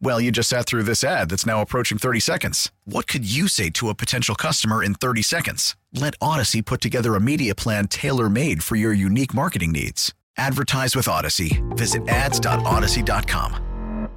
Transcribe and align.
Well, 0.00 0.20
you 0.20 0.30
just 0.30 0.48
sat 0.48 0.66
through 0.66 0.82
this 0.82 1.02
ad 1.02 1.30
that's 1.30 1.46
now 1.46 1.62
approaching 1.62 1.98
30 1.98 2.20
seconds. 2.20 2.70
What 2.84 3.06
could 3.06 3.30
you 3.30 3.48
say 3.48 3.70
to 3.70 3.88
a 3.88 3.94
potential 3.94 4.34
customer 4.34 4.82
in 4.82 4.94
30 4.94 5.22
seconds? 5.22 5.76
Let 5.92 6.18
Audacy 6.18 6.64
put 6.64 6.80
together 6.80 7.14
a 7.14 7.20
media 7.20 7.54
plan 7.54 7.88
tailor 7.88 8.28
made 8.28 8.62
for 8.62 8.76
your 8.76 8.92
unique 8.92 9.32
marketing 9.32 9.72
needs. 9.72 10.12
Advertise 10.36 10.96
with 10.96 11.06
Audacy. 11.06 11.62
Visit 11.76 12.08
ads.audacy.com. 12.08 14.08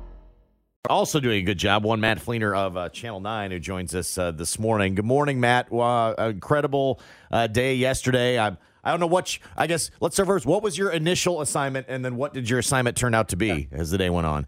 Also 0.90 1.20
doing 1.20 1.40
a 1.40 1.44
good 1.44 1.58
job. 1.58 1.84
One 1.84 2.00
Matt 2.00 2.18
Fleener 2.18 2.56
of 2.56 2.78
uh, 2.78 2.90
Channel 2.90 3.20
9 3.20 3.52
who 3.52 3.60
joins 3.60 3.94
us 3.94 4.18
uh, 4.18 4.32
this 4.32 4.58
morning. 4.58 4.96
Good 4.96 5.06
morning, 5.06 5.40
Matt. 5.40 5.72
Uh, 5.72 6.16
incredible 6.18 7.02
uh, 7.30 7.48
day 7.48 7.76
yesterday. 7.76 8.40
I'm, 8.40 8.58
I 8.84 8.92
don't 8.92 9.02
know 9.02 9.08
what, 9.08 9.36
you, 9.36 9.42
I 9.58 9.68
guess, 9.68 9.92
let's 10.00 10.16
start 10.16 10.28
first. 10.28 10.46
What 10.46 10.64
was 10.64 10.78
your 10.78 10.92
initial 10.92 11.42
assignment, 11.42 11.88
and 11.90 12.06
then 12.06 12.16
what 12.16 12.34
did 12.34 12.50
your 12.50 12.60
assignment 12.60 12.96
turn 12.96 13.14
out 13.14 13.28
to 13.30 13.36
be 13.36 13.68
as 13.72 13.92
the 13.92 13.98
day 13.98 14.10
went 14.10 14.28
on? 14.28 14.48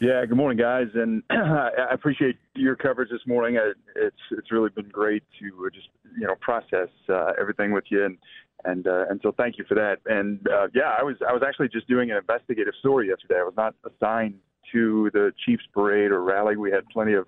Yeah, 0.00 0.24
good 0.26 0.36
morning, 0.36 0.58
guys, 0.58 0.86
and 0.94 1.24
I 1.30 1.88
appreciate 1.90 2.36
your 2.54 2.76
coverage 2.76 3.10
this 3.10 3.26
morning. 3.26 3.58
It's 3.96 4.16
it's 4.30 4.52
really 4.52 4.70
been 4.70 4.88
great 4.90 5.24
to 5.40 5.70
just 5.74 5.88
you 6.16 6.24
know 6.24 6.36
process 6.40 6.88
uh, 7.08 7.32
everything 7.38 7.72
with 7.72 7.82
you, 7.90 8.04
and 8.04 8.16
and 8.64 8.86
uh, 8.86 9.06
and 9.10 9.18
so 9.24 9.32
thank 9.36 9.58
you 9.58 9.64
for 9.68 9.74
that. 9.74 9.98
And 10.06 10.46
uh, 10.46 10.68
yeah, 10.72 10.94
I 10.96 11.02
was 11.02 11.16
I 11.28 11.32
was 11.32 11.42
actually 11.44 11.68
just 11.70 11.88
doing 11.88 12.12
an 12.12 12.16
investigative 12.16 12.74
story 12.78 13.08
yesterday. 13.08 13.40
I 13.40 13.42
was 13.42 13.54
not 13.56 13.74
assigned 13.84 14.34
to 14.72 15.10
the 15.14 15.32
Chiefs 15.44 15.64
parade 15.74 16.12
or 16.12 16.22
rally. 16.22 16.56
We 16.56 16.70
had 16.70 16.86
plenty 16.92 17.14
of 17.14 17.26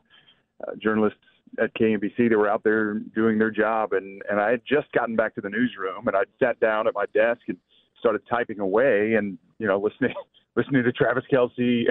uh, 0.62 0.72
journalists 0.80 1.18
at 1.60 1.74
KMBC 1.74 2.28
that 2.28 2.38
were 2.38 2.48
out 2.48 2.62
there 2.62 3.00
doing 3.16 3.36
their 3.36 3.50
job, 3.50 3.94
and 3.94 4.22
and 4.30 4.38
I 4.38 4.52
had 4.52 4.62
just 4.64 4.92
gotten 4.92 5.16
back 5.16 5.34
to 5.34 5.40
the 5.40 5.50
newsroom, 5.50 6.06
and 6.06 6.16
I 6.16 6.22
sat 6.38 6.60
down 6.60 6.86
at 6.86 6.94
my 6.94 7.06
desk 7.14 7.40
and 7.48 7.56
started 7.98 8.22
typing 8.30 8.60
away, 8.60 9.14
and 9.14 9.38
you 9.58 9.66
know 9.66 9.80
listening 9.80 10.14
listening 10.54 10.84
to 10.84 10.92
Travis 10.92 11.24
Kelce 11.32 11.86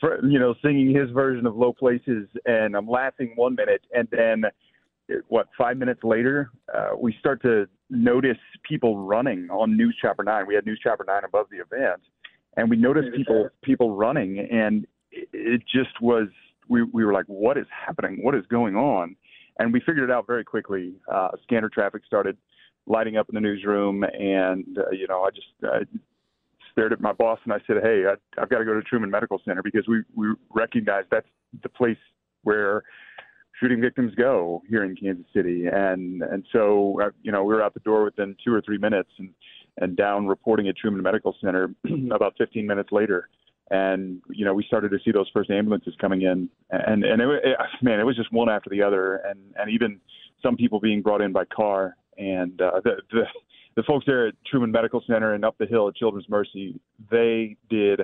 for, 0.00 0.24
you 0.26 0.38
know, 0.38 0.54
singing 0.62 0.94
his 0.94 1.10
version 1.10 1.46
of 1.46 1.56
Low 1.56 1.72
Places, 1.72 2.26
and 2.46 2.74
I'm 2.74 2.88
laughing 2.88 3.32
one 3.36 3.54
minute, 3.54 3.82
and 3.94 4.08
then 4.10 4.44
what? 5.28 5.48
Five 5.56 5.76
minutes 5.76 6.00
later, 6.02 6.50
uh, 6.74 6.90
we 6.98 7.14
start 7.18 7.42
to 7.42 7.68
notice 7.88 8.38
people 8.68 8.98
running 8.98 9.48
on 9.50 9.76
News 9.76 9.96
Chopper 10.00 10.24
Nine. 10.24 10.46
We 10.46 10.54
had 10.54 10.66
News 10.66 10.80
Chopper 10.82 11.04
Nine 11.06 11.22
above 11.24 11.46
the 11.50 11.58
event, 11.58 12.02
and 12.56 12.70
we 12.70 12.76
noticed 12.76 13.08
people 13.16 13.48
people 13.62 13.96
running, 13.96 14.38
and 14.38 14.86
it, 15.10 15.28
it 15.32 15.62
just 15.62 16.00
was. 16.00 16.28
We 16.68 16.82
we 16.84 17.04
were 17.04 17.12
like, 17.12 17.26
what 17.26 17.58
is 17.58 17.66
happening? 17.86 18.20
What 18.22 18.34
is 18.34 18.44
going 18.46 18.76
on? 18.76 19.16
And 19.58 19.72
we 19.72 19.80
figured 19.80 20.08
it 20.08 20.12
out 20.12 20.26
very 20.26 20.44
quickly. 20.44 20.94
Uh, 21.12 21.30
scanner 21.42 21.68
traffic 21.68 22.02
started 22.06 22.36
lighting 22.86 23.16
up 23.16 23.28
in 23.28 23.34
the 23.34 23.40
newsroom, 23.40 24.04
and 24.04 24.78
uh, 24.78 24.90
you 24.92 25.06
know, 25.08 25.22
I 25.22 25.30
just 25.30 25.48
uh, 25.64 25.80
stared 26.72 26.92
at 26.92 27.00
my 27.00 27.12
boss 27.12 27.38
and 27.44 27.52
I 27.52 27.58
said, 27.66 27.76
"Hey, 27.82 28.04
I, 28.06 28.14
I've 28.40 28.48
got 28.48 28.58
to 28.58 28.64
go 28.64 28.74
to 28.74 28.82
Truman 28.82 29.10
Medical 29.10 29.40
Center 29.44 29.62
because 29.62 29.86
we 29.88 30.02
we 30.14 30.34
recognize 30.54 31.04
that's 31.10 31.26
the 31.62 31.68
place 31.68 31.98
where 32.42 32.82
shooting 33.58 33.80
victims 33.80 34.14
go 34.14 34.62
here 34.68 34.84
in 34.84 34.96
Kansas 34.96 35.26
City." 35.34 35.66
And 35.66 36.22
and 36.22 36.44
so 36.52 37.00
uh, 37.02 37.10
you 37.22 37.32
know 37.32 37.44
we 37.44 37.54
were 37.54 37.62
out 37.62 37.74
the 37.74 37.80
door 37.80 38.04
within 38.04 38.36
two 38.44 38.52
or 38.52 38.60
three 38.60 38.78
minutes 38.78 39.10
and 39.18 39.30
and 39.78 39.96
down 39.96 40.26
reporting 40.26 40.68
at 40.68 40.76
Truman 40.76 41.02
Medical 41.02 41.34
Center 41.42 41.74
about 42.12 42.34
15 42.38 42.66
minutes 42.66 42.90
later. 42.92 43.28
And 43.70 44.20
you 44.28 44.44
know 44.44 44.52
we 44.52 44.64
started 44.64 44.90
to 44.90 44.98
see 45.04 45.12
those 45.12 45.30
first 45.32 45.50
ambulances 45.50 45.94
coming 46.00 46.22
in, 46.22 46.48
and 46.70 47.04
and 47.04 47.22
it, 47.22 47.28
it, 47.44 47.56
man, 47.82 48.00
it 48.00 48.04
was 48.04 48.16
just 48.16 48.32
one 48.32 48.48
after 48.48 48.68
the 48.68 48.82
other, 48.82 49.16
and 49.16 49.38
and 49.56 49.70
even 49.70 50.00
some 50.42 50.56
people 50.56 50.80
being 50.80 51.02
brought 51.02 51.20
in 51.20 51.32
by 51.32 51.44
car. 51.44 51.96
And 52.18 52.60
uh, 52.60 52.80
the 52.82 52.96
the 53.12 53.22
the 53.76 53.82
folks 53.84 54.06
there 54.06 54.28
at 54.28 54.34
Truman 54.46 54.70
Medical 54.70 55.02
Center 55.06 55.34
and 55.34 55.44
up 55.44 55.56
the 55.58 55.66
hill 55.66 55.88
at 55.88 55.94
Children's 55.96 56.28
Mercy, 56.28 56.80
they 57.10 57.56
did 57.68 58.00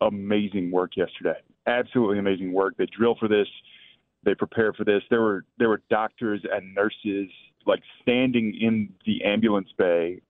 amazing 0.00 0.70
work 0.70 0.96
yesterday. 0.96 1.38
Absolutely 1.66 2.18
amazing 2.18 2.52
work. 2.52 2.76
They 2.76 2.86
drill 2.86 3.16
for 3.18 3.28
this. 3.28 3.48
They 4.24 4.34
prepare 4.34 4.72
for 4.72 4.84
this. 4.84 5.02
There 5.10 5.20
were 5.20 5.44
there 5.58 5.68
were 5.68 5.82
doctors 5.90 6.42
and 6.50 6.74
nurses 6.74 7.30
like 7.66 7.80
standing 8.02 8.56
in 8.60 8.90
the 9.06 9.24
ambulance 9.24 9.68
bay, 9.76 10.20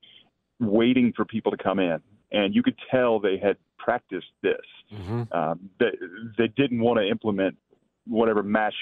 waiting 0.61 1.13
for 1.15 1.25
people 1.25 1.53
to 1.53 1.63
come 1.63 1.79
in, 1.79 2.01
and 2.33 2.55
you 2.55 2.63
could 2.63 2.77
tell 2.91 3.21
they 3.21 3.39
had 3.39 3.57
practiced 3.79 4.33
this. 4.43 4.57
Mm-hmm. 4.93 5.33
Um, 5.33 5.71
they, 5.79 5.93
they 6.37 6.49
didn't 6.49 6.81
want 6.81 6.99
to 6.99 7.09
implement 7.09 7.57
whatever 8.09 8.43
mass 8.43 8.73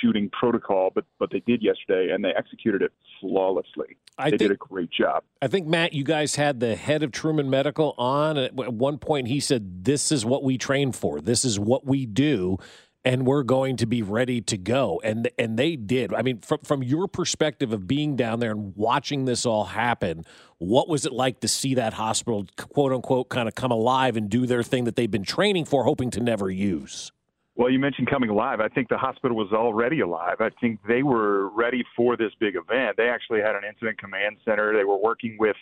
shooting 0.00 0.30
protocol, 0.30 0.90
but 0.94 1.04
but 1.18 1.30
they 1.30 1.40
did 1.40 1.62
yesterday, 1.62 2.12
and 2.12 2.24
they 2.24 2.30
executed 2.36 2.82
it 2.82 2.92
flawlessly. 3.20 3.96
I 4.18 4.30
they 4.30 4.38
think, 4.38 4.50
did 4.50 4.50
a 4.52 4.56
great 4.56 4.90
job. 4.90 5.22
I 5.40 5.48
think 5.48 5.66
Matt, 5.66 5.92
you 5.92 6.04
guys 6.04 6.36
had 6.36 6.60
the 6.60 6.76
head 6.76 7.02
of 7.02 7.12
Truman 7.12 7.48
Medical 7.50 7.94
on. 7.98 8.36
At 8.36 8.54
one 8.54 8.98
point, 8.98 9.28
he 9.28 9.40
said, 9.40 9.84
"This 9.84 10.12
is 10.12 10.24
what 10.24 10.42
we 10.42 10.58
train 10.58 10.92
for. 10.92 11.20
This 11.20 11.44
is 11.44 11.58
what 11.58 11.86
we 11.86 12.06
do." 12.06 12.58
And 13.06 13.26
we're 13.26 13.42
going 13.42 13.76
to 13.76 13.86
be 13.86 14.00
ready 14.00 14.40
to 14.40 14.56
go, 14.56 14.98
and 15.04 15.28
and 15.38 15.58
they 15.58 15.76
did. 15.76 16.14
I 16.14 16.22
mean, 16.22 16.38
from 16.38 16.60
from 16.64 16.82
your 16.82 17.06
perspective 17.06 17.72
of 17.72 17.86
being 17.86 18.16
down 18.16 18.40
there 18.40 18.50
and 18.50 18.74
watching 18.76 19.26
this 19.26 19.44
all 19.44 19.64
happen, 19.64 20.24
what 20.56 20.88
was 20.88 21.04
it 21.04 21.12
like 21.12 21.40
to 21.40 21.48
see 21.48 21.74
that 21.74 21.92
hospital, 21.92 22.46
quote 22.56 22.92
unquote, 22.92 23.28
kind 23.28 23.46
of 23.46 23.54
come 23.54 23.70
alive 23.70 24.16
and 24.16 24.30
do 24.30 24.46
their 24.46 24.62
thing 24.62 24.84
that 24.84 24.96
they've 24.96 25.10
been 25.10 25.22
training 25.22 25.66
for, 25.66 25.84
hoping 25.84 26.10
to 26.12 26.20
never 26.20 26.50
use? 26.50 27.12
Well, 27.56 27.70
you 27.70 27.78
mentioned 27.78 28.10
coming 28.10 28.30
alive. 28.30 28.60
I 28.60 28.68
think 28.68 28.88
the 28.88 28.98
hospital 28.98 29.36
was 29.36 29.52
already 29.52 30.00
alive. 30.00 30.36
I 30.40 30.50
think 30.60 30.80
they 30.88 31.04
were 31.04 31.50
ready 31.50 31.84
for 31.96 32.16
this 32.16 32.32
big 32.40 32.56
event. 32.56 32.96
They 32.96 33.08
actually 33.08 33.40
had 33.40 33.54
an 33.54 33.62
incident 33.68 33.98
command 33.98 34.38
center. 34.44 34.76
They 34.76 34.84
were 34.84 34.98
working 34.98 35.36
with 35.38 35.56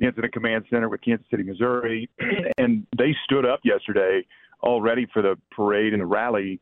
the 0.00 0.06
incident 0.06 0.32
command 0.32 0.64
center 0.68 0.88
with 0.88 1.00
Kansas 1.00 1.26
City, 1.30 1.44
Missouri, 1.44 2.10
and 2.58 2.86
they 2.96 3.14
stood 3.24 3.46
up 3.46 3.60
yesterday 3.64 4.26
all 4.60 4.82
ready 4.82 5.06
for 5.12 5.22
the 5.22 5.36
parade 5.52 5.92
and 5.92 6.02
the 6.02 6.06
rally. 6.06 6.60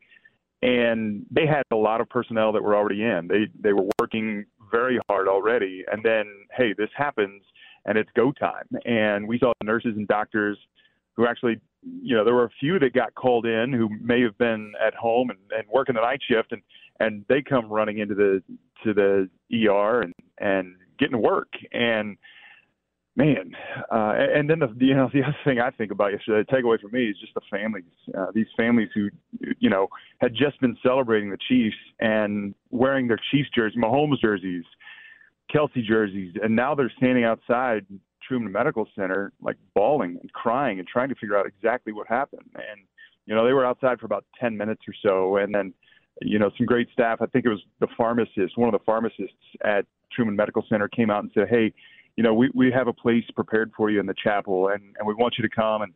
And 0.61 1.25
they 1.31 1.47
had 1.47 1.63
a 1.71 1.75
lot 1.75 1.99
of 1.99 2.09
personnel 2.09 2.51
that 2.53 2.63
were 2.63 2.75
already 2.75 3.03
in. 3.03 3.27
They 3.27 3.47
they 3.59 3.73
were 3.73 3.87
working 3.99 4.45
very 4.71 4.99
hard 5.07 5.27
already. 5.27 5.85
And 5.91 6.03
then, 6.03 6.25
hey, 6.55 6.73
this 6.77 6.89
happens, 6.95 7.43
and 7.85 7.97
it's 7.97 8.09
go 8.15 8.31
time. 8.31 8.67
And 8.85 9.27
we 9.27 9.39
saw 9.39 9.53
nurses 9.63 9.93
and 9.95 10.07
doctors 10.07 10.57
who 11.13 11.27
actually 11.27 11.59
you 11.83 12.15
know, 12.15 12.23
there 12.23 12.33
were 12.33 12.45
a 12.45 12.59
few 12.59 12.79
that 12.79 12.93
got 12.93 13.15
called 13.15 13.45
in 13.45 13.71
who 13.71 13.89
may 14.01 14.21
have 14.21 14.37
been 14.37 14.73
at 14.85 14.93
home 14.93 15.29
and, 15.29 15.39
and 15.51 15.67
working 15.71 15.95
the 15.95 16.01
night 16.01 16.19
shift, 16.27 16.51
and 16.51 16.61
and 16.99 17.25
they 17.29 17.41
come 17.41 17.69
running 17.69 17.99
into 17.99 18.15
the 18.15 18.43
to 18.83 18.93
the 18.93 19.29
ER 19.67 20.01
and 20.01 20.13
and 20.39 20.75
getting 20.99 21.13
to 21.13 21.19
work. 21.19 21.49
And 21.71 22.17
man, 23.15 23.51
uh, 23.91 24.13
and 24.15 24.49
then 24.49 24.59
the 24.59 24.73
you 24.79 24.95
know 24.95 25.09
the 25.13 25.23
other 25.23 25.37
thing 25.43 25.59
I 25.59 25.71
think 25.71 25.91
about 25.91 26.11
yesterday, 26.11 26.45
the 26.49 26.55
takeaway 26.55 26.79
for 26.79 26.89
me 26.89 27.09
is 27.09 27.17
just 27.19 27.33
the 27.33 27.41
families. 27.51 27.85
Uh, 28.17 28.27
these 28.33 28.47
families 28.55 28.89
who 28.93 29.09
you 29.59 29.69
know 29.69 29.87
had 30.19 30.33
just 30.33 30.59
been 30.61 30.77
celebrating 30.81 31.29
the 31.29 31.37
Chiefs 31.47 31.77
and 31.99 32.55
wearing 32.71 33.07
their 33.07 33.19
Chiefs 33.31 33.49
jerseys, 33.53 33.77
Mahomes 33.77 34.19
jerseys, 34.19 34.65
Kelce 35.53 35.83
jerseys, 35.85 36.33
and 36.41 36.55
now 36.55 36.75
they're 36.75 36.91
standing 36.97 37.23
outside 37.23 37.85
Truman 38.27 38.51
Medical 38.51 38.87
Center, 38.95 39.31
like 39.41 39.55
bawling 39.73 40.17
and 40.21 40.31
crying 40.33 40.79
and 40.79 40.87
trying 40.87 41.09
to 41.09 41.15
figure 41.15 41.37
out 41.37 41.45
exactly 41.45 41.93
what 41.93 42.07
happened. 42.07 42.49
And 42.55 42.81
you 43.25 43.35
know, 43.35 43.45
they 43.45 43.53
were 43.53 43.65
outside 43.65 43.99
for 43.99 44.05
about 44.05 44.25
10 44.39 44.55
minutes 44.55 44.83
or 44.87 44.93
so, 45.01 45.37
and 45.37 45.53
then 45.53 45.73
you 46.21 46.39
know, 46.39 46.49
some 46.57 46.65
great 46.65 46.87
staff. 46.91 47.19
I 47.21 47.27
think 47.27 47.45
it 47.45 47.49
was 47.49 47.61
the 47.79 47.87
pharmacist, 47.95 48.57
one 48.57 48.73
of 48.73 48.79
the 48.79 48.83
pharmacists 48.85 49.35
at 49.63 49.85
Truman 50.11 50.35
Medical 50.35 50.63
Center, 50.67 50.87
came 50.87 51.09
out 51.09 51.23
and 51.23 51.31
said, 51.33 51.47
"Hey, 51.49 51.73
you 52.15 52.23
know, 52.23 52.33
we 52.33 52.49
we 52.53 52.71
have 52.71 52.87
a 52.87 52.93
place 52.93 53.23
prepared 53.35 53.71
for 53.75 53.89
you 53.89 53.99
in 53.99 54.05
the 54.05 54.15
chapel, 54.15 54.69
and 54.69 54.95
and 54.97 55.07
we 55.07 55.13
want 55.13 55.35
you 55.37 55.47
to 55.47 55.53
come 55.53 55.81
and." 55.81 55.93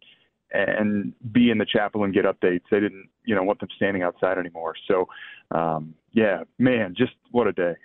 and 0.54 1.14
be 1.32 1.50
in 1.50 1.58
the 1.58 1.66
chapel 1.66 2.04
and 2.04 2.14
get 2.14 2.26
updates. 2.26 2.64
They 2.70 2.82
didn't, 2.82 3.08
you 3.24 3.34
know, 3.34 3.42
want 3.42 3.62
them 3.62 3.70
standing 3.78 4.04
outside 4.04 4.38
anymore. 4.38 4.74
So, 4.86 5.08
um, 5.52 5.94
yeah, 6.12 6.44
man, 6.60 6.94
just 6.94 7.14
what 7.32 7.48
a 7.48 7.54
day. 7.54 7.76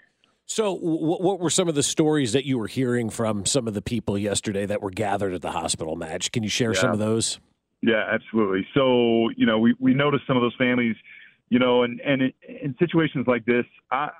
So, 0.46 0.72
what, 0.72 1.20
what 1.20 1.40
were 1.40 1.50
some 1.50 1.68
of 1.68 1.74
the 1.74 1.82
stories 1.82 2.32
that 2.32 2.44
you 2.44 2.56
were 2.56 2.68
hearing 2.68 3.10
from 3.10 3.44
some 3.46 3.66
of 3.66 3.74
the 3.74 3.82
people 3.82 4.16
yesterday 4.16 4.64
that 4.64 4.80
were 4.80 4.90
gathered 4.90 5.34
at 5.34 5.42
the 5.42 5.50
hospital 5.50 5.96
Matt? 5.96 6.30
Can 6.32 6.44
you 6.44 6.48
share 6.48 6.72
yeah. 6.72 6.80
some 6.80 6.92
of 6.92 6.98
those? 7.00 7.40
Yeah, 7.82 8.04
absolutely. 8.10 8.66
So, 8.72 9.28
you 9.36 9.44
know, 9.44 9.58
we, 9.58 9.74
we 9.80 9.92
noticed 9.92 10.24
some 10.26 10.36
of 10.36 10.42
those 10.42 10.54
families, 10.56 10.96
you 11.50 11.58
know, 11.58 11.82
and, 11.82 12.00
and 12.00 12.32
in 12.48 12.74
situations 12.78 13.26
like 13.26 13.44
this, 13.44 13.64
I, 13.90 14.10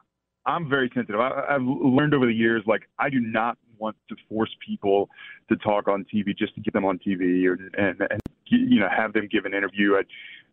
I'm 0.45 0.69
very 0.69 0.91
sensitive. 0.95 1.21
I, 1.21 1.45
I've 1.49 1.63
learned 1.63 2.13
over 2.13 2.27
the 2.27 2.35
years, 2.35 2.63
like, 2.67 2.83
I 2.99 3.09
do 3.09 3.21
not 3.21 3.57
want 3.79 3.97
to 4.09 4.17
force 4.29 4.55
people 4.67 5.09
to 5.49 5.57
talk 5.57 5.87
on 5.89 6.05
TV 6.13 6.37
just 6.37 6.55
to 6.57 6.61
get 6.61 6.75
them 6.75 6.85
on 6.85 6.99
TV 6.99 7.47
or, 7.47 7.55
and, 7.79 8.01
and, 8.11 8.21
you 8.47 8.81
know, 8.81 8.89
have 8.95 9.13
them 9.13 9.29
give 9.31 9.45
an 9.45 9.55
interview. 9.55 9.95
I, 9.95 10.03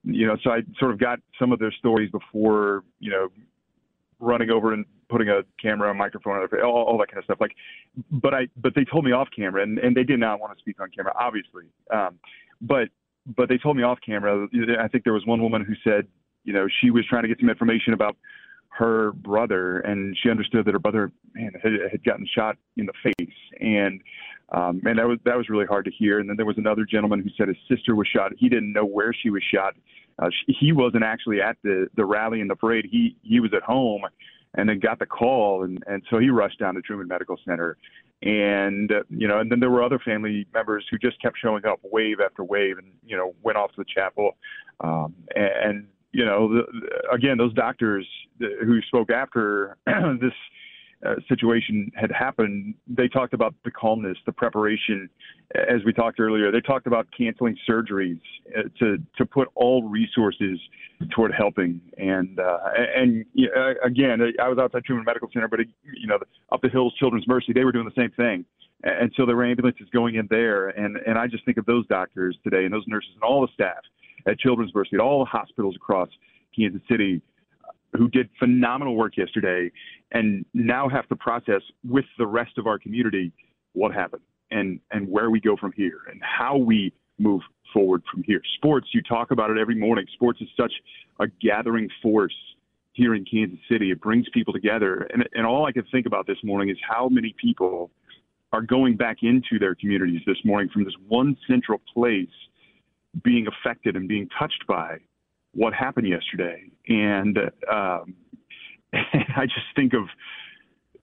you 0.03 0.27
know, 0.27 0.37
so 0.43 0.51
I 0.51 0.61
sort 0.79 0.91
of 0.91 0.99
got 0.99 1.19
some 1.39 1.51
of 1.51 1.59
their 1.59 1.71
stories 1.71 2.11
before, 2.11 2.83
you 2.99 3.11
know, 3.11 3.29
running 4.19 4.49
over 4.49 4.73
and 4.73 4.85
putting 5.09 5.29
a 5.29 5.41
camera, 5.61 5.91
a 5.91 5.93
microphone, 5.93 6.47
all, 6.63 6.83
all 6.83 6.97
that 6.97 7.09
kind 7.09 7.19
of 7.19 7.25
stuff. 7.25 7.37
Like, 7.39 7.55
but 8.11 8.33
I, 8.33 8.47
but 8.57 8.73
they 8.75 8.85
told 8.85 9.05
me 9.05 9.11
off 9.11 9.27
camera, 9.35 9.63
and, 9.63 9.77
and 9.79 9.95
they 9.95 10.03
did 10.03 10.19
not 10.19 10.39
want 10.39 10.55
to 10.55 10.59
speak 10.59 10.79
on 10.79 10.89
camera, 10.89 11.13
obviously. 11.19 11.65
Um, 11.93 12.19
but, 12.61 12.89
but 13.25 13.49
they 13.49 13.57
told 13.57 13.77
me 13.77 13.83
off 13.83 13.99
camera. 14.05 14.47
I 14.79 14.87
think 14.87 15.03
there 15.03 15.13
was 15.13 15.25
one 15.25 15.41
woman 15.41 15.63
who 15.63 15.73
said, 15.83 16.07
you 16.43 16.53
know, 16.53 16.67
she 16.81 16.91
was 16.91 17.05
trying 17.07 17.23
to 17.23 17.27
get 17.27 17.39
some 17.39 17.49
information 17.49 17.93
about 17.93 18.17
her 18.69 19.11
brother, 19.11 19.79
and 19.79 20.17
she 20.21 20.29
understood 20.29 20.65
that 20.65 20.73
her 20.73 20.79
brother, 20.79 21.11
man, 21.33 21.53
had, 21.61 21.73
had 21.91 22.03
gotten 22.03 22.27
shot 22.35 22.57
in 22.75 22.85
the 22.85 22.93
face, 23.03 23.35
and 23.59 24.01
um, 24.51 24.81
and 24.85 24.99
that 24.99 25.07
was 25.07 25.19
that 25.25 25.37
was 25.37 25.47
really 25.49 25.65
hard 25.65 25.85
to 25.85 25.91
hear. 25.91 26.19
And 26.19 26.29
then 26.29 26.37
there 26.37 26.45
was 26.45 26.57
another 26.57 26.85
gentleman 26.85 27.21
who 27.21 27.29
said 27.37 27.47
his 27.47 27.57
sister 27.69 27.95
was 27.95 28.07
shot. 28.07 28.31
He 28.37 28.49
didn't 28.49 28.73
know 28.73 28.85
where 28.85 29.13
she 29.13 29.29
was 29.29 29.43
shot. 29.53 29.75
Uh, 30.19 30.29
she, 30.29 30.53
he 30.59 30.71
wasn't 30.71 31.03
actually 31.03 31.41
at 31.41 31.57
the 31.63 31.87
the 31.95 32.05
rally 32.05 32.41
and 32.41 32.49
the 32.49 32.55
parade. 32.55 32.87
He 32.89 33.15
he 33.23 33.39
was 33.39 33.51
at 33.55 33.63
home, 33.63 34.01
and 34.55 34.69
then 34.69 34.79
got 34.79 34.99
the 34.99 35.05
call, 35.05 35.63
and 35.63 35.83
and 35.87 36.03
so 36.09 36.19
he 36.19 36.29
rushed 36.29 36.59
down 36.59 36.75
to 36.75 36.81
Truman 36.81 37.07
Medical 37.07 37.37
Center. 37.45 37.77
And 38.21 38.91
uh, 38.91 39.03
you 39.09 39.27
know, 39.27 39.39
and 39.39 39.51
then 39.51 39.59
there 39.59 39.69
were 39.69 39.83
other 39.83 39.99
family 39.99 40.47
members 40.53 40.85
who 40.89 40.97
just 40.97 41.21
kept 41.21 41.37
showing 41.41 41.65
up, 41.65 41.79
wave 41.83 42.17
after 42.23 42.43
wave, 42.43 42.77
and 42.77 42.87
you 43.05 43.17
know, 43.17 43.33
went 43.43 43.57
off 43.57 43.71
to 43.71 43.77
the 43.77 43.85
chapel. 43.93 44.37
Um, 44.81 45.13
and, 45.35 45.51
and 45.63 45.87
you 46.13 46.25
know, 46.25 46.47
the, 46.53 46.63
again, 47.11 47.37
those 47.37 47.53
doctors 47.53 48.07
who 48.39 48.81
spoke 48.83 49.09
after 49.09 49.77
this 49.85 50.33
uh, 51.05 51.15
situation 51.27 51.91
had 51.95 52.11
happened, 52.11 52.75
they 52.87 53.07
talked 53.07 53.33
about 53.33 53.53
the 53.65 53.71
calmness, 53.71 54.17
the 54.25 54.31
preparation. 54.31 55.09
As 55.55 55.83
we 55.85 55.91
talked 55.91 56.19
earlier, 56.19 56.51
they 56.51 56.61
talked 56.61 56.87
about 56.87 57.07
canceling 57.17 57.57
surgeries 57.69 58.21
uh, 58.57 58.63
to 58.79 58.97
to 59.17 59.25
put 59.25 59.49
all 59.55 59.83
resources 59.83 60.59
toward 61.13 61.33
helping. 61.33 61.81
And 61.97 62.39
uh, 62.39 62.57
and 62.95 63.25
uh, 63.37 63.73
again, 63.83 64.21
I 64.41 64.47
was 64.47 64.57
outside 64.57 64.83
Truman 64.85 65.03
Medical 65.05 65.29
Center, 65.33 65.47
but 65.47 65.59
you 65.83 66.07
know, 66.07 66.19
up 66.51 66.61
the 66.61 66.69
hills, 66.69 66.93
Children's 66.97 67.27
Mercy, 67.27 67.53
they 67.53 67.65
were 67.65 67.71
doing 67.71 67.85
the 67.85 68.01
same 68.01 68.11
thing. 68.11 68.45
And 68.83 69.11
so 69.15 69.25
there 69.25 69.35
were 69.35 69.45
ambulances 69.45 69.87
going 69.93 70.15
in 70.15 70.27
there, 70.29 70.69
and 70.69 70.97
and 71.05 71.17
I 71.17 71.27
just 71.27 71.45
think 71.45 71.57
of 71.57 71.65
those 71.65 71.85
doctors 71.87 72.37
today, 72.43 72.65
and 72.65 72.73
those 72.73 72.85
nurses, 72.87 73.11
and 73.15 73.23
all 73.23 73.41
the 73.41 73.51
staff 73.53 73.83
at 74.27 74.39
Children's 74.39 74.73
Mercy, 74.73 74.91
at 74.95 74.99
all 74.99 75.19
the 75.19 75.29
hospitals 75.29 75.75
across 75.75 76.09
Kansas 76.55 76.81
City 76.89 77.21
who 77.95 78.07
did 78.09 78.29
phenomenal 78.39 78.95
work 78.95 79.17
yesterday 79.17 79.71
and 80.11 80.45
now 80.53 80.89
have 80.89 81.07
to 81.09 81.15
process 81.15 81.61
with 81.87 82.05
the 82.17 82.25
rest 82.25 82.57
of 82.57 82.67
our 82.67 82.79
community 82.79 83.31
what 83.73 83.93
happened 83.93 84.21
and, 84.51 84.79
and 84.91 85.07
where 85.07 85.29
we 85.29 85.39
go 85.39 85.55
from 85.55 85.71
here 85.73 85.99
and 86.09 86.21
how 86.21 86.57
we 86.57 86.93
move 87.19 87.41
forward 87.71 88.03
from 88.11 88.23
here. 88.23 88.41
Sports, 88.55 88.87
you 88.93 89.01
talk 89.01 89.31
about 89.31 89.49
it 89.49 89.57
every 89.57 89.75
morning. 89.75 90.05
Sports 90.13 90.41
is 90.41 90.47
such 90.57 90.73
a 91.19 91.27
gathering 91.41 91.89
force 92.01 92.35
here 92.93 93.15
in 93.15 93.25
Kansas 93.25 93.59
City. 93.69 93.91
It 93.91 94.01
brings 94.01 94.27
people 94.33 94.53
together. 94.53 95.07
And, 95.13 95.27
and 95.33 95.45
all 95.45 95.65
I 95.65 95.71
can 95.71 95.83
think 95.91 96.05
about 96.05 96.27
this 96.27 96.37
morning 96.43 96.69
is 96.69 96.77
how 96.87 97.09
many 97.09 97.35
people 97.41 97.91
are 98.51 98.61
going 98.61 98.95
back 98.95 99.17
into 99.23 99.57
their 99.59 99.73
communities 99.73 100.21
this 100.27 100.37
morning 100.45 100.69
from 100.71 100.83
this 100.83 100.93
one 101.07 101.35
central 101.47 101.81
place 101.93 102.27
being 103.23 103.47
affected 103.47 103.95
and 103.95 104.07
being 104.07 104.29
touched 104.37 104.65
by 104.67 104.97
what 105.53 105.73
happened 105.73 106.07
yesterday, 106.07 106.63
and 106.87 107.37
um, 107.71 108.15
I 108.93 109.45
just 109.45 109.67
think 109.75 109.93
of 109.93 110.05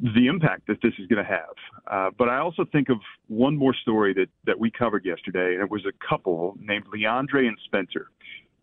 the 0.00 0.26
impact 0.28 0.66
that 0.66 0.78
this 0.82 0.92
is 0.98 1.06
going 1.08 1.22
to 1.24 1.30
have. 1.30 1.54
Uh, 1.90 2.10
but 2.16 2.28
I 2.28 2.38
also 2.38 2.64
think 2.72 2.88
of 2.88 2.96
one 3.28 3.56
more 3.56 3.74
story 3.74 4.14
that 4.14 4.28
that 4.46 4.58
we 4.58 4.70
covered 4.70 5.04
yesterday, 5.04 5.54
and 5.54 5.62
it 5.62 5.70
was 5.70 5.84
a 5.86 5.92
couple 6.06 6.56
named 6.58 6.86
Leandre 6.86 7.46
and 7.46 7.56
Spencer, 7.66 8.10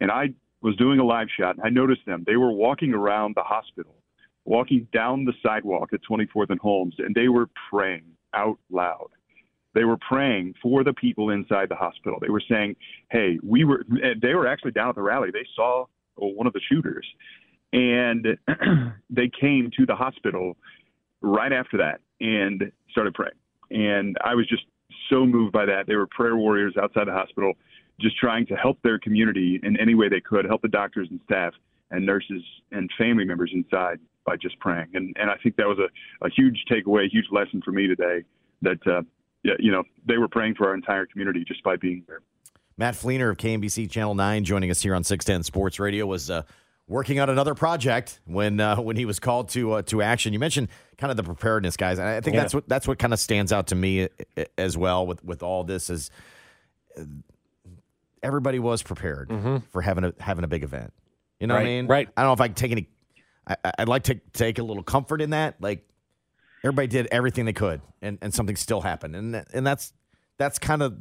and 0.01 0.11
I 0.11 0.29
was 0.61 0.75
doing 0.77 0.99
a 0.99 1.05
live 1.05 1.27
shot, 1.37 1.55
and 1.55 1.65
I 1.65 1.69
noticed 1.69 2.05
them. 2.05 2.23
They 2.25 2.35
were 2.35 2.51
walking 2.51 2.93
around 2.93 3.35
the 3.35 3.43
hospital, 3.43 3.95
walking 4.45 4.87
down 4.91 5.25
the 5.25 5.33
sidewalk 5.43 5.89
at 5.93 5.99
24th 6.09 6.49
and 6.49 6.59
Holmes, 6.59 6.95
and 6.97 7.13
they 7.13 7.27
were 7.27 7.47
praying 7.69 8.03
out 8.33 8.57
loud. 8.71 9.09
They 9.77 9.83
were 9.83 9.97
praying 9.97 10.55
for 10.59 10.83
the 10.83 10.93
people 10.93 11.29
inside 11.29 11.69
the 11.69 11.75
hospital. 11.75 12.17
They 12.19 12.29
were 12.29 12.41
saying, 12.49 12.75
"Hey, 13.11 13.37
we 13.43 13.63
were." 13.63 13.85
They 14.19 14.33
were 14.33 14.47
actually 14.47 14.71
down 14.71 14.89
at 14.89 14.95
the 14.95 15.03
rally. 15.03 15.29
They 15.29 15.45
saw 15.55 15.85
one 16.15 16.47
of 16.47 16.53
the 16.53 16.61
shooters, 16.67 17.05
and 17.73 18.25
they 19.11 19.29
came 19.39 19.69
to 19.77 19.85
the 19.85 19.93
hospital 19.93 20.57
right 21.21 21.53
after 21.53 21.77
that 21.77 22.01
and 22.19 22.71
started 22.89 23.13
praying. 23.13 23.35
And 23.69 24.17
I 24.23 24.33
was 24.33 24.47
just 24.47 24.63
so 25.11 25.27
moved 25.27 25.53
by 25.53 25.65
that. 25.65 25.85
They 25.85 25.95
were 25.95 26.07
prayer 26.07 26.37
warriors 26.37 26.73
outside 26.81 27.05
the 27.05 27.13
hospital, 27.13 27.53
just 28.01 28.17
trying 28.17 28.47
to 28.47 28.55
help 28.55 28.81
their 28.81 28.97
community 28.97 29.59
in 29.61 29.79
any 29.79 29.93
way 29.93 30.09
they 30.09 30.21
could, 30.21 30.45
help 30.45 30.63
the 30.63 30.69
doctors 30.69 31.07
and 31.11 31.19
staff 31.25 31.53
and 31.91 32.03
nurses 32.03 32.41
and 32.71 32.89
family 32.97 33.25
members 33.25 33.51
inside 33.53 33.99
by 34.25 34.37
just 34.37 34.59
praying. 34.59 34.87
And 34.95 35.15
and 35.19 35.29
I 35.29 35.35
think 35.43 35.55
that 35.57 35.67
was 35.67 35.77
a, 35.77 36.25
a 36.25 36.31
huge 36.31 36.65
takeaway, 36.67 37.05
a 37.05 37.09
huge 37.09 37.27
lesson 37.31 37.61
for 37.63 37.71
me 37.71 37.85
today. 37.85 38.23
That 38.63 38.87
uh, 38.87 39.03
you 39.59 39.71
know, 39.71 39.83
they 40.05 40.17
were 40.17 40.27
praying 40.27 40.55
for 40.55 40.67
our 40.67 40.75
entire 40.75 41.05
community 41.05 41.43
just 41.45 41.63
by 41.63 41.75
being 41.75 42.03
there. 42.07 42.21
Matt 42.77 42.93
Fleener 42.93 43.31
of 43.31 43.37
KMBC 43.37 43.89
Channel 43.89 44.15
9 44.15 44.43
joining 44.43 44.69
us 44.69 44.81
here 44.81 44.93
on 44.93 45.03
610 45.03 45.43
Sports 45.43 45.79
Radio 45.79 46.05
was 46.05 46.29
uh, 46.29 46.43
working 46.87 47.19
on 47.19 47.29
another 47.29 47.55
project 47.55 48.19
when 48.25 48.59
uh, 48.59 48.77
when 48.77 48.95
he 48.95 49.05
was 49.05 49.19
called 49.19 49.49
to 49.49 49.73
uh, 49.73 49.81
to 49.83 50.01
action. 50.01 50.33
You 50.33 50.39
mentioned 50.39 50.69
kind 50.97 51.11
of 51.11 51.17
the 51.17 51.23
preparedness, 51.23 51.77
guys. 51.77 51.99
And 51.99 52.07
I 52.07 52.21
think 52.21 52.35
yeah. 52.35 52.41
that's 52.41 52.53
what 52.53 52.69
that's 52.69 52.87
what 52.87 52.99
kind 52.99 53.13
of 53.13 53.19
stands 53.19 53.51
out 53.51 53.67
to 53.67 53.75
me 53.75 54.03
uh, 54.03 54.07
uh, 54.37 54.43
as 54.57 54.77
well 54.77 55.05
with 55.05 55.23
with 55.23 55.43
all 55.43 55.63
this 55.63 55.89
is 55.89 56.11
uh, 56.97 57.03
everybody 58.23 58.59
was 58.59 58.83
prepared 58.83 59.29
mm-hmm. 59.29 59.57
for 59.71 59.81
having 59.81 60.03
a 60.03 60.13
having 60.19 60.43
a 60.43 60.47
big 60.47 60.63
event. 60.63 60.93
You 61.39 61.47
know 61.47 61.55
right, 61.55 61.61
what 61.61 61.67
I 61.67 61.71
mean? 61.71 61.87
Right. 61.87 62.09
I 62.17 62.21
don't 62.21 62.29
know 62.29 62.33
if 62.33 62.41
I 62.41 62.47
can 62.47 62.55
take 62.55 62.71
any. 62.71 62.87
I, 63.47 63.55
would 63.79 63.87
like 63.87 64.03
to 64.03 64.15
take 64.33 64.59
a 64.59 64.63
little 64.63 64.83
comfort 64.83 65.21
in 65.21 65.29
that. 65.29 65.55
Like 65.61 65.87
everybody 66.67 66.87
did 66.87 67.07
everything 67.11 67.45
they 67.45 67.53
could, 67.53 67.81
and, 68.01 68.17
and 68.21 68.33
something 68.33 68.55
still 68.55 68.81
happened, 68.81 69.15
and 69.15 69.43
and 69.53 69.65
that's 69.65 69.93
that's 70.37 70.59
kind 70.59 70.81
of 70.81 70.97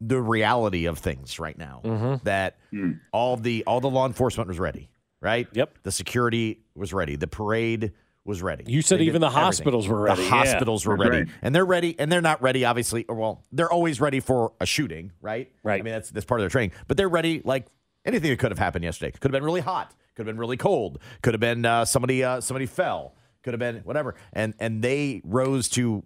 the 0.00 0.20
reality 0.20 0.86
of 0.86 0.98
things 0.98 1.38
right 1.38 1.56
now. 1.56 1.80
Mm-hmm. 1.84 2.24
That 2.24 2.56
mm. 2.72 3.00
all 3.12 3.36
the 3.36 3.64
all 3.66 3.80
the 3.80 3.90
law 3.90 4.06
enforcement 4.06 4.48
was 4.48 4.58
ready, 4.58 4.90
right? 5.20 5.48
Yep. 5.52 5.78
The 5.82 5.92
security 5.92 6.60
was 6.74 6.92
ready. 6.92 7.16
The 7.16 7.26
parade 7.26 7.92
was 8.24 8.42
ready. 8.42 8.64
You 8.66 8.82
said 8.82 9.00
they 9.00 9.04
even 9.04 9.20
the 9.20 9.30
hospitals 9.30 9.86
everything. 9.86 9.98
were 9.98 10.04
ready. 10.04 10.22
The 10.22 10.28
hospitals 10.28 10.84
yeah. 10.84 10.88
were 10.88 10.96
ready, 10.96 11.18
right. 11.18 11.28
and 11.42 11.54
they're 11.54 11.64
ready, 11.64 11.98
and 11.98 12.12
they're 12.12 12.20
not 12.20 12.42
ready. 12.42 12.64
Obviously, 12.64 13.04
or 13.06 13.14
well, 13.14 13.44
they're 13.52 13.72
always 13.72 14.00
ready 14.00 14.20
for 14.20 14.52
a 14.60 14.66
shooting, 14.66 15.12
right? 15.20 15.50
Right. 15.62 15.80
I 15.80 15.82
mean, 15.82 15.94
that's 15.94 16.10
that's 16.10 16.26
part 16.26 16.40
of 16.40 16.42
their 16.42 16.50
training, 16.50 16.72
but 16.86 16.96
they're 16.96 17.08
ready 17.08 17.40
like 17.44 17.66
anything 18.04 18.30
that 18.30 18.38
could 18.38 18.50
have 18.50 18.58
happened 18.58 18.84
yesterday. 18.84 19.12
Could 19.12 19.32
have 19.32 19.32
been 19.32 19.44
really 19.44 19.60
hot. 19.60 19.94
Could 20.14 20.26
have 20.26 20.34
been 20.34 20.40
really 20.40 20.56
cold. 20.56 20.98
Could 21.22 21.34
have 21.34 21.40
been 21.40 21.64
uh, 21.64 21.84
somebody 21.84 22.22
uh, 22.22 22.40
somebody 22.40 22.66
fell 22.66 23.14
could 23.42 23.54
have 23.54 23.60
been 23.60 23.76
whatever, 23.78 24.14
and 24.32 24.54
and 24.58 24.82
they 24.82 25.20
rose 25.24 25.68
to 25.70 26.04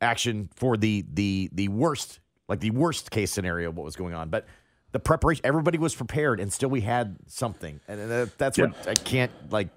action 0.00 0.48
for 0.54 0.76
the 0.76 1.04
the 1.12 1.50
the 1.52 1.68
worst, 1.68 2.20
like 2.48 2.60
the 2.60 2.70
worst 2.70 3.10
case 3.10 3.30
scenario 3.30 3.68
of 3.68 3.76
what 3.76 3.84
was 3.84 3.96
going 3.96 4.14
on, 4.14 4.28
but. 4.30 4.46
The 4.92 5.00
preparation, 5.00 5.44
everybody 5.44 5.76
was 5.76 5.92
prepared, 5.92 6.38
and 6.38 6.52
still 6.52 6.68
we 6.68 6.80
had 6.80 7.16
something, 7.26 7.80
and 7.88 8.30
that's 8.38 8.56
what. 8.56 8.86
I 8.86 8.94
can't 8.94 9.32
like. 9.50 9.70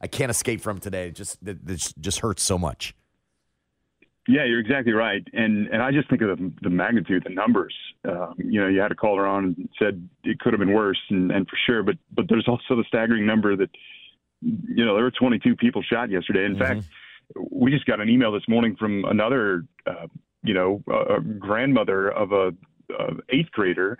I 0.00 0.06
can't 0.06 0.30
escape 0.30 0.60
from 0.60 0.78
today. 0.78 1.08
It 1.08 1.16
just 1.16 1.38
it 1.44 1.92
just 1.98 2.20
hurts 2.20 2.44
so 2.44 2.56
much. 2.56 2.94
Yeah, 4.28 4.44
you're 4.44 4.60
exactly 4.60 4.92
right, 4.92 5.26
and 5.32 5.66
and 5.68 5.82
I 5.82 5.90
just 5.90 6.08
think 6.08 6.22
of 6.22 6.38
the, 6.38 6.52
the 6.62 6.70
magnitude, 6.70 7.24
the 7.24 7.34
numbers. 7.34 7.74
Um, 8.08 8.34
you 8.38 8.60
know, 8.60 8.68
you 8.68 8.80
had 8.80 8.92
a 8.92 8.94
caller 8.94 9.26
on 9.26 9.44
and 9.44 9.68
said 9.76 10.08
it 10.22 10.38
could 10.38 10.52
have 10.52 10.60
been 10.60 10.72
worse, 10.72 11.00
and, 11.10 11.32
and 11.32 11.48
for 11.48 11.58
sure. 11.66 11.82
But 11.82 11.96
but 12.14 12.26
there's 12.28 12.46
also 12.46 12.76
the 12.76 12.84
staggering 12.86 13.26
number 13.26 13.56
that 13.56 13.70
you 14.42 14.84
know, 14.84 14.94
there 14.94 15.04
were 15.04 15.10
22 15.10 15.56
people 15.56 15.82
shot 15.82 16.10
yesterday. 16.10 16.44
In 16.44 16.56
mm-hmm. 16.56 16.80
fact, 16.80 16.86
we 17.50 17.70
just 17.70 17.86
got 17.86 18.00
an 18.00 18.08
email 18.08 18.32
this 18.32 18.48
morning 18.48 18.76
from 18.76 19.04
another, 19.04 19.64
uh, 19.86 20.06
you 20.42 20.54
know, 20.54 20.82
uh, 20.92 21.18
grandmother 21.38 22.10
of 22.10 22.32
a 22.32 22.52
uh, 22.98 23.14
eighth 23.30 23.50
grader 23.52 23.98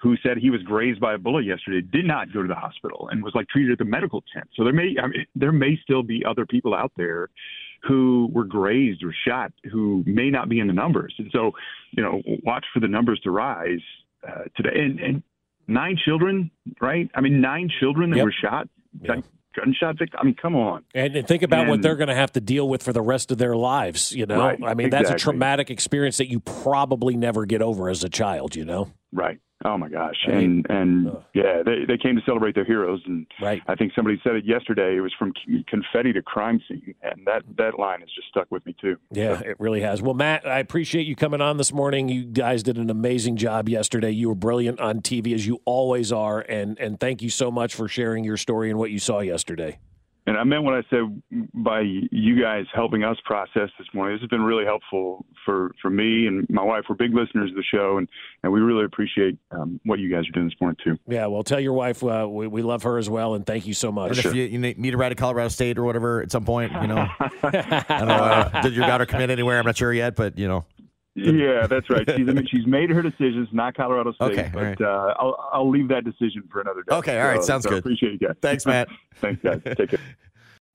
who 0.00 0.16
said 0.22 0.38
he 0.38 0.48
was 0.48 0.62
grazed 0.62 0.98
by 0.98 1.14
a 1.14 1.18
bullet 1.18 1.44
yesterday, 1.44 1.82
did 1.82 2.06
not 2.06 2.32
go 2.32 2.40
to 2.40 2.48
the 2.48 2.54
hospital, 2.54 3.08
and 3.10 3.22
was 3.22 3.34
like 3.34 3.46
treated 3.48 3.72
at 3.72 3.78
the 3.78 3.84
medical 3.84 4.24
tent. 4.32 4.48
So 4.56 4.64
there 4.64 4.72
may, 4.72 4.94
I 5.02 5.08
mean, 5.08 5.26
there 5.34 5.52
may 5.52 5.78
still 5.82 6.02
be 6.02 6.24
other 6.24 6.46
people 6.46 6.74
out 6.74 6.92
there 6.96 7.28
who 7.82 8.30
were 8.32 8.44
grazed 8.44 9.02
or 9.04 9.14
shot 9.26 9.52
who 9.70 10.02
may 10.06 10.30
not 10.30 10.48
be 10.48 10.58
in 10.58 10.66
the 10.66 10.72
numbers. 10.72 11.14
And 11.18 11.30
so, 11.32 11.52
you 11.90 12.02
know, 12.02 12.22
watch 12.44 12.64
for 12.72 12.80
the 12.80 12.88
numbers 12.88 13.20
to 13.24 13.30
rise 13.30 13.80
uh, 14.26 14.44
today. 14.56 14.70
And, 14.74 15.00
and 15.00 15.22
nine 15.66 15.98
children, 16.02 16.50
right? 16.80 17.10
I 17.14 17.20
mean, 17.20 17.40
nine 17.40 17.70
children 17.80 18.10
that 18.10 18.18
yep. 18.18 18.24
were 18.24 18.34
shot. 18.38 18.68
Yeah 19.02 19.20
gunshot 19.54 19.98
victim. 19.98 20.18
I 20.20 20.24
mean, 20.24 20.34
come 20.34 20.56
on. 20.56 20.84
And, 20.94 21.16
and 21.16 21.26
think 21.26 21.42
about 21.42 21.68
what 21.68 21.82
they're 21.82 21.96
going 21.96 22.08
to 22.08 22.14
have 22.14 22.32
to 22.32 22.40
deal 22.40 22.68
with 22.68 22.82
for 22.82 22.92
the 22.92 23.02
rest 23.02 23.30
of 23.30 23.38
their 23.38 23.56
lives. 23.56 24.12
You 24.12 24.26
know, 24.26 24.38
Right, 24.38 24.58
I 24.64 24.74
mean, 24.74 24.90
that's 24.90 25.10
a 25.10 25.16
traumatic 25.16 25.70
experience 25.70 26.18
that 26.18 26.30
you 26.30 26.40
probably 26.40 27.16
never 27.16 27.46
get 27.46 27.62
over 27.62 27.88
as 27.88 28.04
a 28.04 28.08
child. 28.08 28.56
You 28.56 28.64
know, 28.64 28.92
Right. 29.12 29.38
Oh 29.64 29.76
my 29.76 29.90
gosh. 29.90 30.16
Right. 30.26 30.38
And 30.38 30.66
and 30.70 31.08
Ugh. 31.08 31.22
yeah, 31.34 31.62
they 31.64 31.84
they 31.86 31.98
came 31.98 32.16
to 32.16 32.22
celebrate 32.24 32.54
their 32.54 32.64
heroes, 32.64 33.02
and 33.04 33.26
right? 33.42 33.60
I 33.68 33.74
think 33.74 33.92
somebody 33.94 34.18
said 34.24 34.36
it 34.36 34.44
yesterday. 34.46 34.96
It 34.96 35.00
was 35.00 35.12
from 35.18 35.34
confetti 35.68 36.14
to 36.14 36.22
crime 36.22 36.62
scene, 36.66 36.94
and 37.02 37.26
that 37.26 37.42
that 37.58 37.78
line 37.78 38.00
has 38.00 38.08
just 38.14 38.28
stuck 38.28 38.50
with 38.50 38.64
me 38.64 38.74
too. 38.80 38.96
Yeah, 39.10 39.38
So, 39.38 39.44
it 39.44 39.60
really 39.60 39.82
has. 39.82 40.00
Well, 40.00 40.14
Matt, 40.14 40.46
I 40.46 40.60
appreciate 40.60 41.06
you 41.06 41.14
coming 41.14 41.42
on 41.42 41.58
this 41.58 41.72
morning. 41.74 42.08
You 42.08 42.24
guys 42.24 42.62
did 42.62 42.78
an 42.78 42.88
amazing 42.88 43.36
job 43.36 43.68
yesterday. 43.68 44.10
You 44.10 44.28
were 44.30 44.34
brilliant 44.34 44.80
on 44.80 45.00
TV 45.00 45.34
as 45.34 45.46
you 45.46 45.60
always 45.66 46.10
are, 46.10 46.40
and 46.40 46.78
and 46.78 46.98
thank 46.98 47.20
you 47.20 47.28
so 47.28 47.50
much 47.50 47.74
for 47.74 47.86
sharing 47.86 48.24
your 48.24 48.38
story 48.38 48.70
and 48.70 48.78
what 48.78 48.90
you 48.90 48.98
saw 48.98 49.20
yesterday. 49.20 49.78
And 50.30 50.38
I 50.38 50.44
meant 50.44 50.62
what 50.62 50.74
I 50.74 50.82
said 50.90 51.20
by 51.54 51.80
you 51.80 52.40
guys 52.40 52.64
helping 52.72 53.02
us 53.02 53.16
process 53.24 53.68
this 53.78 53.88
morning. 53.92 54.14
This 54.14 54.20
has 54.22 54.28
been 54.28 54.42
really 54.42 54.64
helpful 54.64 55.26
for 55.44 55.72
for 55.82 55.90
me 55.90 56.28
and 56.28 56.48
my 56.48 56.62
wife. 56.62 56.84
We're 56.88 56.94
big 56.94 57.12
listeners 57.12 57.50
of 57.50 57.56
the 57.56 57.64
show, 57.64 57.98
and 57.98 58.08
and 58.44 58.52
we 58.52 58.60
really 58.60 58.84
appreciate 58.84 59.36
um, 59.50 59.80
what 59.84 59.98
you 59.98 60.08
guys 60.08 60.28
are 60.28 60.30
doing 60.30 60.46
this 60.46 60.54
morning 60.60 60.76
too. 60.84 60.96
Yeah, 61.08 61.26
well, 61.26 61.42
tell 61.42 61.58
your 61.58 61.72
wife 61.72 62.04
uh, 62.04 62.28
we, 62.30 62.46
we 62.46 62.62
love 62.62 62.84
her 62.84 62.96
as 62.96 63.10
well, 63.10 63.34
and 63.34 63.44
thank 63.44 63.66
you 63.66 63.74
so 63.74 63.90
much. 63.90 64.10
And 64.10 64.18
much. 64.18 64.26
if 64.26 64.34
you, 64.36 64.44
you 64.44 64.58
need 64.60 64.78
need 64.78 64.92
to 64.92 64.96
ride 64.96 65.08
to 65.08 65.16
Colorado 65.16 65.48
State 65.48 65.76
or 65.78 65.82
whatever 65.82 66.22
at 66.22 66.30
some 66.30 66.44
point, 66.44 66.70
you 66.80 66.86
know, 66.86 67.08
I 67.42 67.84
don't 67.88 68.06
know. 68.08 68.14
Uh, 68.14 68.62
did 68.62 68.74
your 68.74 68.86
daughter 68.86 69.06
commit 69.06 69.30
anywhere? 69.30 69.58
I'm 69.58 69.66
not 69.66 69.76
sure 69.76 69.92
yet, 69.92 70.14
but 70.14 70.38
you 70.38 70.46
know, 70.46 70.64
Yeah, 71.16 71.66
that's 71.66 71.90
right. 71.90 72.08
She's 72.16 72.28
she's 72.50 72.66
made 72.66 72.90
her 72.90 73.02
decisions, 73.02 73.48
not 73.50 73.74
Colorado 73.74 74.12
State. 74.12 74.30
Okay, 74.38 74.50
but 74.54 74.62
right. 74.62 74.80
uh, 74.80 75.14
I'll 75.18 75.50
I'll 75.52 75.70
leave 75.70 75.88
that 75.88 76.04
decision 76.04 76.44
for 76.52 76.60
another 76.60 76.84
day. 76.88 76.94
Okay, 76.94 77.20
all 77.20 77.26
right, 77.26 77.40
So- 77.40 77.46
sounds 77.48 77.64
so 77.64 77.70
good. 77.70 77.80
Appreciate 77.80 78.12
you 78.12 78.28
guys. 78.28 78.36
thanks, 78.40 78.64
Matt. 78.64 78.86
Thanks, 79.16 79.42
guys. 79.42 79.60
Take 79.76 79.90
care. 79.90 80.00